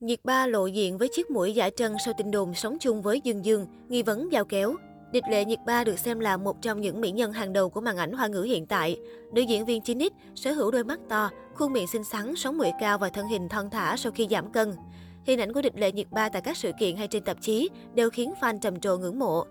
Nhiệt 0.00 0.20
ba 0.24 0.46
lộ 0.46 0.66
diện 0.66 0.98
với 0.98 1.08
chiếc 1.08 1.30
mũi 1.30 1.52
giả 1.52 1.70
trân 1.70 1.92
sau 2.04 2.14
tin 2.18 2.30
đồn 2.30 2.54
sống 2.54 2.76
chung 2.80 3.02
với 3.02 3.20
Dương 3.20 3.44
Dương, 3.44 3.66
nghi 3.88 4.02
vấn 4.02 4.32
giao 4.32 4.44
kéo. 4.44 4.74
Địch 5.12 5.24
lệ 5.30 5.44
Nhiệt 5.44 5.58
Ba 5.66 5.84
được 5.84 5.98
xem 5.98 6.20
là 6.20 6.36
một 6.36 6.62
trong 6.62 6.80
những 6.80 7.00
mỹ 7.00 7.10
nhân 7.10 7.32
hàng 7.32 7.52
đầu 7.52 7.70
của 7.70 7.80
màn 7.80 7.96
ảnh 7.96 8.12
hoa 8.12 8.26
ngữ 8.26 8.42
hiện 8.42 8.66
tại. 8.66 8.96
Nữ 9.32 9.40
diễn 9.40 9.64
viên 9.64 9.82
9X 9.82 10.10
sở 10.34 10.52
hữu 10.52 10.70
đôi 10.70 10.84
mắt 10.84 11.00
to, 11.08 11.30
khuôn 11.54 11.72
miệng 11.72 11.86
xinh 11.86 12.04
xắn, 12.04 12.36
sống 12.36 12.58
mũi 12.58 12.70
cao 12.80 12.98
và 12.98 13.08
thân 13.08 13.26
hình 13.26 13.48
thon 13.48 13.70
thả 13.70 13.96
sau 13.96 14.12
khi 14.12 14.26
giảm 14.30 14.52
cân. 14.52 14.72
Hình 15.26 15.40
ảnh 15.40 15.52
của 15.52 15.62
địch 15.62 15.76
lệ 15.76 15.92
Nhiệt 15.92 16.10
Ba 16.10 16.28
tại 16.28 16.42
các 16.42 16.56
sự 16.56 16.72
kiện 16.80 16.96
hay 16.96 17.08
trên 17.08 17.24
tạp 17.24 17.36
chí 17.40 17.68
đều 17.94 18.10
khiến 18.10 18.32
fan 18.40 18.58
trầm 18.58 18.80
trồ 18.80 18.96
ngưỡng 18.96 19.18
mộ. 19.18 19.44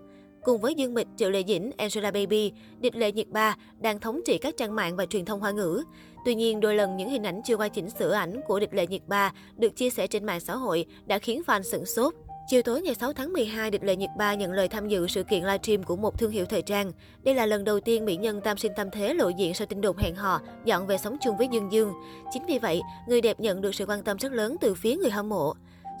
Cùng 0.44 0.60
với 0.60 0.74
Dương 0.74 0.94
Mịch, 0.94 1.06
Triệu 1.16 1.30
Lệ 1.30 1.42
Dĩnh, 1.48 1.70
Angela 1.76 2.10
Baby, 2.10 2.52
địch 2.80 2.96
lệ 2.96 3.12
Nhiệt 3.12 3.28
Ba 3.28 3.56
đang 3.80 4.00
thống 4.00 4.20
trị 4.26 4.38
các 4.38 4.56
trang 4.56 4.74
mạng 4.74 4.96
và 4.96 5.06
truyền 5.06 5.24
thông 5.24 5.40
hoa 5.40 5.50
ngữ. 5.50 5.82
Tuy 6.24 6.34
nhiên, 6.34 6.60
đôi 6.60 6.74
lần 6.74 6.96
những 6.96 7.10
hình 7.10 7.26
ảnh 7.26 7.40
chưa 7.44 7.56
qua 7.56 7.68
chỉnh 7.68 7.90
sửa 7.90 8.12
ảnh 8.12 8.40
của 8.46 8.60
địch 8.60 8.74
lệ 8.74 8.86
Nhiệt 8.86 9.02
Ba 9.06 9.32
được 9.56 9.76
chia 9.76 9.90
sẻ 9.90 10.06
trên 10.06 10.26
mạng 10.26 10.40
xã 10.40 10.56
hội 10.56 10.86
đã 11.06 11.18
khiến 11.18 11.42
fan 11.46 11.62
sửng 11.62 11.86
sốt. 11.86 12.14
Chiều 12.48 12.62
tối 12.62 12.82
ngày 12.82 12.94
6 12.94 13.12
tháng 13.12 13.32
12, 13.32 13.70
Địch 13.70 13.84
Lệ 13.84 13.96
Nhiệt 13.96 14.10
Ba 14.18 14.34
nhận 14.34 14.52
lời 14.52 14.68
tham 14.68 14.88
dự 14.88 15.06
sự 15.06 15.22
kiện 15.22 15.42
livestream 15.42 15.82
của 15.82 15.96
một 15.96 16.18
thương 16.18 16.30
hiệu 16.30 16.44
thời 16.44 16.62
trang. 16.62 16.92
Đây 17.22 17.34
là 17.34 17.46
lần 17.46 17.64
đầu 17.64 17.80
tiên 17.80 18.04
mỹ 18.04 18.16
nhân 18.16 18.40
tam 18.40 18.56
sinh 18.56 18.72
tam 18.76 18.90
thế 18.90 19.14
lộ 19.14 19.28
diện 19.28 19.54
sau 19.54 19.66
tin 19.66 19.80
đồn 19.80 19.96
hẹn 19.96 20.14
hò, 20.14 20.40
dọn 20.64 20.86
về 20.86 20.98
sống 20.98 21.16
chung 21.20 21.36
với 21.36 21.48
Dương 21.52 21.72
Dương. 21.72 21.92
Chính 22.32 22.46
vì 22.46 22.58
vậy, 22.58 22.80
người 23.08 23.20
đẹp 23.20 23.40
nhận 23.40 23.60
được 23.60 23.74
sự 23.74 23.86
quan 23.86 24.02
tâm 24.02 24.16
rất 24.16 24.32
lớn 24.32 24.56
từ 24.60 24.74
phía 24.74 24.96
người 24.96 25.10
hâm 25.10 25.28
mộ. 25.28 25.54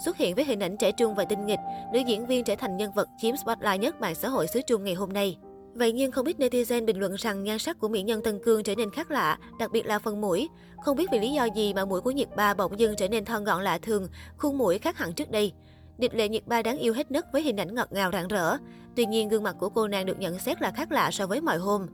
Xuất 0.04 0.16
hiện 0.16 0.34
với 0.34 0.44
hình 0.44 0.62
ảnh 0.62 0.76
trẻ 0.76 0.92
trung 0.92 1.14
và 1.14 1.24
tinh 1.24 1.46
nghịch, 1.46 1.58
nữ 1.92 1.98
diễn 1.98 2.26
viên 2.26 2.44
trở 2.44 2.54
thành 2.56 2.76
nhân 2.76 2.92
vật 2.92 3.08
chiếm 3.18 3.36
spotlight 3.36 3.80
nhất 3.80 4.00
mạng 4.00 4.14
xã 4.14 4.28
hội 4.28 4.46
xứ 4.46 4.60
Trung 4.66 4.84
ngày 4.84 4.94
hôm 4.94 5.12
nay. 5.12 5.38
Vậy 5.74 5.92
nhưng 5.92 6.12
không 6.12 6.24
biết 6.24 6.38
netizen 6.38 6.84
bình 6.84 6.98
luận 6.98 7.14
rằng 7.14 7.44
nhan 7.44 7.58
sắc 7.58 7.78
của 7.78 7.88
mỹ 7.88 8.02
nhân 8.02 8.22
Tân 8.22 8.38
Cương 8.44 8.62
trở 8.62 8.74
nên 8.74 8.90
khác 8.90 9.10
lạ, 9.10 9.38
đặc 9.58 9.70
biệt 9.72 9.86
là 9.86 9.98
phần 9.98 10.20
mũi. 10.20 10.48
Không 10.84 10.96
biết 10.96 11.06
vì 11.12 11.18
lý 11.18 11.32
do 11.32 11.44
gì 11.44 11.74
mà 11.74 11.84
mũi 11.84 12.00
của 12.00 12.10
Nhiệt 12.10 12.28
Ba 12.36 12.54
bỗng 12.54 12.78
dưng 12.78 12.94
trở 12.96 13.08
nên 13.08 13.24
thon 13.24 13.44
gọn 13.44 13.64
lạ 13.64 13.78
thường, 13.78 14.08
khuôn 14.36 14.58
mũi 14.58 14.78
khác 14.78 14.98
hẳn 14.98 15.12
trước 15.12 15.30
đây. 15.30 15.52
Địch 15.98 16.14
lệ 16.14 16.28
Nhiệt 16.28 16.46
Ba 16.46 16.62
đáng 16.62 16.78
yêu 16.78 16.92
hết 16.92 17.10
nấc 17.10 17.32
với 17.32 17.42
hình 17.42 17.60
ảnh 17.60 17.74
ngọt 17.74 17.92
ngào 17.92 18.10
rạng 18.12 18.28
rỡ. 18.28 18.56
Tuy 18.96 19.06
nhiên, 19.06 19.28
gương 19.28 19.42
mặt 19.42 19.56
của 19.60 19.68
cô 19.68 19.88
nàng 19.88 20.06
được 20.06 20.18
nhận 20.18 20.38
xét 20.38 20.62
là 20.62 20.70
khác 20.70 20.92
lạ 20.92 21.10
so 21.10 21.26
với 21.26 21.40
mọi 21.40 21.58
hôm. 21.58 21.86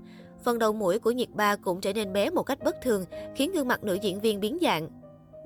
Phần 0.44 0.58
đầu 0.58 0.72
mũi 0.72 0.98
của 0.98 1.10
Nhiệt 1.10 1.28
Ba 1.30 1.56
cũng 1.56 1.80
trở 1.80 1.92
nên 1.92 2.12
bé 2.12 2.30
một 2.30 2.42
cách 2.42 2.58
bất 2.64 2.76
thường, 2.82 3.04
khiến 3.34 3.52
gương 3.52 3.68
mặt 3.68 3.84
nữ 3.84 3.98
diễn 4.02 4.20
viên 4.20 4.40
biến 4.40 4.58
dạng. 4.62 4.88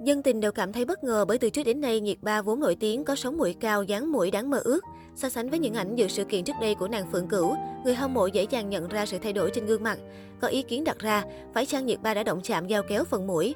Dân 0.04 0.22
tình 0.22 0.40
đều 0.40 0.52
cảm 0.52 0.72
thấy 0.72 0.84
bất 0.84 1.04
ngờ 1.04 1.24
bởi 1.24 1.38
từ 1.38 1.50
trước 1.50 1.62
đến 1.62 1.80
nay 1.80 2.00
Nhiệt 2.00 2.16
Ba 2.22 2.42
vốn 2.42 2.60
nổi 2.60 2.76
tiếng 2.80 3.04
có 3.04 3.16
sống 3.16 3.38
mũi 3.38 3.56
cao, 3.60 3.82
dáng 3.82 4.12
mũi 4.12 4.30
đáng 4.30 4.50
mơ 4.50 4.60
ước. 4.64 4.84
So 5.16 5.28
sánh 5.28 5.50
với 5.50 5.58
những 5.58 5.74
ảnh 5.74 5.96
dự 5.96 6.08
sự 6.08 6.24
kiện 6.24 6.44
trước 6.44 6.56
đây 6.60 6.74
của 6.74 6.88
nàng 6.88 7.06
Phượng 7.12 7.28
Cửu, 7.28 7.54
người 7.84 7.94
hâm 7.94 8.14
mộ 8.14 8.26
dễ 8.26 8.46
dàng 8.50 8.70
nhận 8.70 8.88
ra 8.88 9.06
sự 9.06 9.18
thay 9.18 9.32
đổi 9.32 9.50
trên 9.50 9.66
gương 9.66 9.82
mặt. 9.82 9.98
Có 10.40 10.48
ý 10.48 10.62
kiến 10.62 10.84
đặt 10.84 10.98
ra, 10.98 11.24
phải 11.54 11.66
chăng 11.66 11.86
Nhiệt 11.86 12.00
Ba 12.02 12.14
đã 12.14 12.22
động 12.22 12.40
chạm 12.44 12.66
giao 12.66 12.82
kéo 12.88 13.04
phần 13.04 13.26
mũi? 13.26 13.54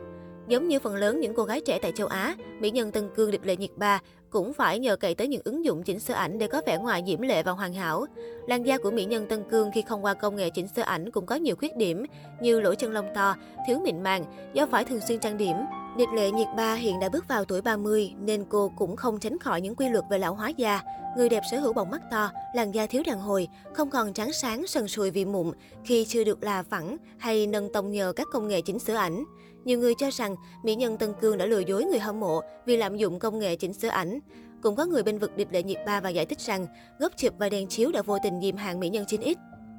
Giống 0.48 0.68
như 0.68 0.78
phần 0.78 0.94
lớn 0.94 1.20
những 1.20 1.34
cô 1.34 1.44
gái 1.44 1.60
trẻ 1.60 1.78
tại 1.82 1.92
châu 1.92 2.06
Á, 2.06 2.36
mỹ 2.60 2.70
nhân 2.70 2.90
Tân 2.90 3.10
Cương 3.14 3.30
địch 3.30 3.46
lệ 3.46 3.56
nhiệt 3.56 3.70
ba 3.76 4.00
cũng 4.30 4.52
phải 4.52 4.78
nhờ 4.78 4.96
cậy 4.96 5.14
tới 5.14 5.28
những 5.28 5.40
ứng 5.44 5.64
dụng 5.64 5.82
chỉnh 5.82 6.00
sửa 6.00 6.14
ảnh 6.14 6.38
để 6.38 6.46
có 6.46 6.62
vẻ 6.66 6.78
ngoài 6.78 7.02
diễm 7.06 7.20
lệ 7.20 7.42
và 7.42 7.52
hoàn 7.52 7.72
hảo. 7.72 8.06
Làn 8.48 8.62
da 8.62 8.78
của 8.78 8.90
mỹ 8.90 9.04
nhân 9.04 9.26
Tân 9.26 9.44
Cương 9.50 9.70
khi 9.74 9.82
không 9.82 10.04
qua 10.04 10.14
công 10.14 10.36
nghệ 10.36 10.50
chỉnh 10.50 10.66
sửa 10.76 10.82
ảnh 10.82 11.10
cũng 11.10 11.26
có 11.26 11.34
nhiều 11.34 11.56
khuyết 11.56 11.76
điểm 11.76 12.04
như 12.40 12.60
lỗ 12.60 12.74
chân 12.74 12.92
lông 12.92 13.06
to, 13.14 13.36
thiếu 13.66 13.78
mịn 13.84 14.02
màng 14.02 14.24
do 14.54 14.66
phải 14.66 14.84
thường 14.84 15.00
xuyên 15.08 15.18
trang 15.18 15.36
điểm 15.36 15.56
điệp 15.96 16.08
lệ 16.14 16.30
nhiệt 16.30 16.48
ba 16.56 16.74
hiện 16.74 17.00
đã 17.00 17.08
bước 17.08 17.28
vào 17.28 17.44
tuổi 17.44 17.60
30 17.60 18.14
nên 18.20 18.44
cô 18.48 18.72
cũng 18.76 18.96
không 18.96 19.20
tránh 19.20 19.38
khỏi 19.38 19.60
những 19.60 19.74
quy 19.74 19.88
luật 19.88 20.04
về 20.10 20.18
lão 20.18 20.34
hóa 20.34 20.48
da. 20.48 20.80
Người 21.16 21.28
đẹp 21.28 21.42
sở 21.50 21.58
hữu 21.58 21.72
bọng 21.72 21.90
mắt 21.90 22.02
to, 22.10 22.30
làn 22.54 22.74
da 22.74 22.86
thiếu 22.86 23.02
đàn 23.06 23.20
hồi, 23.20 23.48
không 23.72 23.90
còn 23.90 24.12
trắng 24.12 24.32
sáng 24.32 24.66
sần 24.66 24.88
sùi 24.88 25.10
vì 25.10 25.24
mụn 25.24 25.52
khi 25.84 26.04
chưa 26.04 26.24
được 26.24 26.42
là 26.42 26.62
phẳng 26.62 26.96
hay 27.18 27.46
nâng 27.46 27.72
tông 27.72 27.90
nhờ 27.90 28.12
các 28.16 28.26
công 28.32 28.48
nghệ 28.48 28.60
chỉnh 28.60 28.78
sửa 28.78 28.94
ảnh. 28.94 29.24
Nhiều 29.64 29.78
người 29.78 29.94
cho 29.98 30.10
rằng 30.12 30.36
mỹ 30.62 30.74
nhân 30.74 30.96
Tân 30.96 31.12
Cương 31.20 31.38
đã 31.38 31.46
lừa 31.46 31.60
dối 31.60 31.84
người 31.84 31.98
hâm 31.98 32.20
mộ 32.20 32.40
vì 32.66 32.76
lạm 32.76 32.96
dụng 32.96 33.18
công 33.18 33.38
nghệ 33.38 33.56
chỉnh 33.56 33.72
sửa 33.72 33.88
ảnh. 33.88 34.18
Cũng 34.62 34.76
có 34.76 34.84
người 34.84 35.02
bên 35.02 35.18
vực 35.18 35.36
điệp 35.36 35.48
lệ 35.52 35.62
nhiệt 35.62 35.78
ba 35.86 36.00
và 36.00 36.08
giải 36.08 36.26
thích 36.26 36.40
rằng 36.40 36.66
góc 36.98 37.12
chụp 37.16 37.34
và 37.38 37.48
đèn 37.48 37.66
chiếu 37.66 37.90
đã 37.92 38.02
vô 38.02 38.18
tình 38.22 38.40
dìm 38.40 38.56
hàng 38.56 38.80
mỹ 38.80 38.88
nhân 38.88 39.04
9X. 39.04 39.34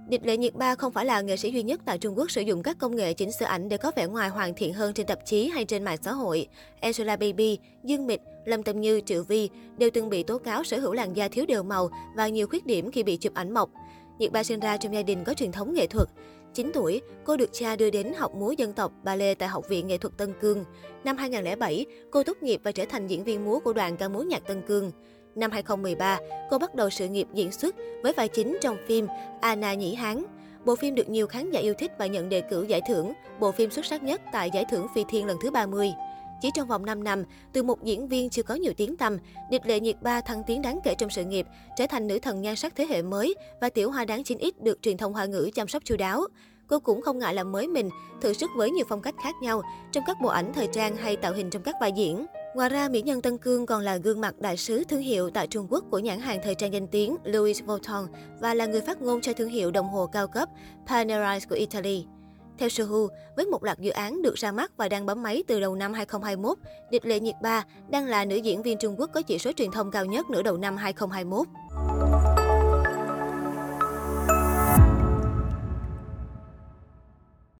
Địch 0.10 0.26
Lệ 0.26 0.38
Nhiệt 0.38 0.54
Ba 0.56 0.76
không 0.76 0.92
phải 0.92 1.06
là 1.06 1.22
nghệ 1.22 1.38
sĩ 1.38 1.52
duy 1.52 1.64
nhất 1.64 1.82
tại 1.86 1.98
Trung 1.98 2.18
Quốc 2.18 2.32
sử 2.32 2.42
dụng 2.42 2.64
các 2.64 2.78
công 2.80 2.96
nghệ 2.96 3.14
chỉnh 3.14 3.32
sửa 3.32 3.46
ảnh 3.46 3.70
để 3.70 3.78
có 3.78 3.92
vẻ 3.96 4.08
ngoài 4.08 4.30
hoàn 4.30 4.54
thiện 4.54 4.74
hơn 4.74 4.94
trên 4.94 5.08
tạp 5.08 5.26
chí 5.26 5.50
hay 5.50 5.66
trên 5.66 5.84
mạng 5.84 5.98
xã 6.02 6.12
hội. 6.12 6.48
Angela 6.82 7.16
Baby, 7.16 7.60
Dương 7.84 8.08
Mịch, 8.08 8.22
Lâm 8.46 8.64
Tâm 8.64 8.82
Như, 8.82 9.02
Triệu 9.06 9.24
Vi 9.24 9.50
đều 9.78 9.90
từng 9.94 10.10
bị 10.10 10.24
tố 10.24 10.38
cáo 10.38 10.64
sở 10.64 10.80
hữu 10.80 10.94
làn 10.94 11.16
da 11.16 11.28
thiếu 11.28 11.46
đều 11.46 11.64
màu 11.64 11.90
và 12.16 12.28
nhiều 12.28 12.48
khuyết 12.48 12.66
điểm 12.66 12.92
khi 12.92 13.04
bị 13.04 13.18
chụp 13.18 13.34
ảnh 13.34 13.54
mộc. 13.54 13.70
Nhiệt 14.20 14.32
Ba 14.32 14.44
sinh 14.44 14.60
ra 14.60 14.78
trong 14.78 14.94
gia 14.94 15.02
đình 15.02 15.24
có 15.24 15.34
truyền 15.34 15.52
thống 15.52 15.74
nghệ 15.74 15.88
thuật. 15.88 16.10
9 16.54 16.72
tuổi, 16.74 17.02
cô 17.24 17.38
được 17.38 17.50
cha 17.54 17.76
đưa 17.76 17.90
đến 17.90 18.14
học 18.18 18.36
múa 18.36 18.52
dân 18.52 18.74
tộc 18.74 18.92
ballet 19.04 19.40
tại 19.40 19.50
Học 19.50 19.66
viện 19.70 19.88
Nghệ 19.88 19.98
thuật 19.98 20.18
Tân 20.18 20.34
Cương. 20.42 20.66
Năm 21.04 21.18
2007, 21.18 21.86
cô 22.12 22.24
tốt 22.24 22.38
nghiệp 22.42 22.62
và 22.64 22.72
trở 22.72 22.86
thành 22.86 23.08
diễn 23.08 23.24
viên 23.24 23.46
múa 23.46 23.60
của 23.60 23.74
đoàn 23.74 23.98
ca 23.98 24.10
múa 24.10 24.22
nhạc 24.22 24.48
Tân 24.48 24.62
Cương. 24.62 24.92
Năm 25.36 25.52
2013, 25.52 26.20
cô 26.50 26.58
bắt 26.58 26.76
đầu 26.76 26.90
sự 26.90 27.08
nghiệp 27.08 27.28
diễn 27.34 27.52
xuất 27.52 27.76
với 28.04 28.14
vai 28.14 28.28
chính 28.28 28.58
trong 28.62 28.78
phim 28.88 29.08
Anna 29.42 29.74
Nhĩ 29.74 29.96
Hán. 29.96 30.24
Bộ 30.66 30.76
phim 30.76 30.96
được 30.96 31.10
nhiều 31.10 31.28
khán 31.28 31.52
giả 31.52 31.60
yêu 31.60 31.74
thích 31.74 31.92
và 31.98 32.06
nhận 32.06 32.30
đề 32.30 32.42
cử 32.42 32.64
giải 32.64 32.82
thưởng 32.88 33.14
bộ 33.40 33.52
phim 33.52 33.72
xuất 33.72 33.86
sắc 33.86 34.04
nhất 34.04 34.22
tại 34.32 34.50
giải 34.54 34.66
thưởng 34.72 34.88
Phi 34.96 35.04
Thiên 35.10 35.26
lần 35.26 35.38
thứ 35.42 35.52
30. 35.52 35.94
Chỉ 36.42 36.50
trong 36.56 36.68
vòng 36.68 36.86
5 36.86 37.04
năm, 37.04 37.24
từ 37.54 37.64
một 37.64 37.84
diễn 37.84 38.08
viên 38.08 38.30
chưa 38.30 38.44
có 38.44 38.56
nhiều 38.56 38.74
tiếng 38.78 38.98
tăm, 38.98 39.18
Địch 39.52 39.66
Lệ 39.66 39.80
Nhiệt 39.80 39.96
Ba 40.02 40.22
thăng 40.22 40.44
tiến 40.48 40.62
đáng 40.62 40.80
kể 40.84 40.96
trong 40.98 41.10
sự 41.10 41.24
nghiệp, 41.24 41.48
trở 41.78 41.88
thành 41.88 42.08
nữ 42.08 42.20
thần 42.20 42.42
nhan 42.42 42.56
sắc 42.56 42.76
thế 42.76 42.86
hệ 42.86 43.02
mới 43.02 43.36
và 43.62 43.70
tiểu 43.70 43.92
hoa 43.92 44.06
đáng 44.06 44.22
9X 44.22 44.52
được 44.60 44.82
truyền 44.82 44.98
thông 44.98 45.14
hoa 45.14 45.26
ngữ 45.26 45.50
chăm 45.54 45.68
sóc 45.68 45.84
chu 45.86 45.98
đáo. 45.98 46.22
Cô 46.68 46.80
cũng 46.80 47.02
không 47.02 47.20
ngại 47.20 47.34
làm 47.34 47.52
mới 47.52 47.68
mình, 47.68 47.90
thử 48.22 48.34
sức 48.34 48.50
với 48.56 48.72
nhiều 48.72 48.86
phong 48.90 49.02
cách 49.02 49.16
khác 49.24 49.36
nhau 49.42 49.62
trong 49.92 50.04
các 50.08 50.18
bộ 50.22 50.30
ảnh 50.30 50.54
thời 50.54 50.68
trang 50.68 50.96
hay 50.96 51.16
tạo 51.16 51.34
hình 51.34 51.50
trong 51.50 51.64
các 51.64 51.76
vai 51.82 51.92
diễn. 51.92 52.26
Ngoài 52.56 52.70
ra, 52.70 52.90
mỹ 52.90 53.02
nhân 53.02 53.22
Tân 53.22 53.38
Cương 53.38 53.66
còn 53.66 53.82
là 53.82 53.98
gương 53.98 54.22
mặt 54.22 54.36
đại 54.40 54.58
sứ 54.58 54.84
thương 54.84 55.02
hiệu 55.02 55.30
tại 55.30 55.48
Trung 55.48 55.68
Quốc 55.70 55.84
của 55.92 56.00
nhãn 56.00 56.20
hàng 56.20 56.40
thời 56.44 56.56
trang 56.56 56.74
danh 56.74 56.88
tiếng 56.88 57.16
Louis 57.24 57.64
Vuitton 57.64 58.06
và 58.40 58.54
là 58.54 58.66
người 58.66 58.82
phát 58.82 59.02
ngôn 59.02 59.22
cho 59.22 59.34
thương 59.34 59.50
hiệu 59.50 59.72
đồng 59.72 59.90
hồ 59.90 60.08
cao 60.08 60.28
cấp 60.28 60.50
Panerai 60.88 61.40
của 61.50 61.56
Italy. 61.56 62.06
Theo 62.58 62.70
Sohu, 62.70 63.08
với 63.36 63.46
một 63.46 63.64
loạt 63.64 63.80
dự 63.80 63.92
án 63.92 64.22
được 64.22 64.36
ra 64.36 64.52
mắt 64.52 64.72
và 64.78 64.90
đang 64.90 65.06
bấm 65.06 65.24
máy 65.24 65.44
từ 65.48 65.60
đầu 65.60 65.76
năm 65.76 65.94
2021, 65.94 66.58
Địch 66.92 67.06
Lệ 67.06 67.20
Nhiệt 67.20 67.36
Ba 67.42 67.66
đang 67.90 68.06
là 68.06 68.26
nữ 68.26 68.36
diễn 68.36 68.62
viên 68.62 68.78
Trung 68.78 68.96
Quốc 69.00 69.10
có 69.14 69.22
chỉ 69.22 69.40
số 69.40 69.52
truyền 69.56 69.72
thông 69.72 69.92
cao 69.92 70.06
nhất 70.06 70.30
nửa 70.30 70.42
đầu 70.42 70.58
năm 70.58 70.78
2021. 70.78 71.95